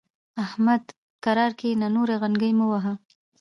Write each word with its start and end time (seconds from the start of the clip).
احمد؛ 0.43 0.83
کرار 1.23 1.51
کېنه 1.59 1.87
ـ 1.89 1.93
نورې 1.95 2.15
غنګۍ 2.21 2.51
مه 2.59 2.65
وهه. 2.71 2.93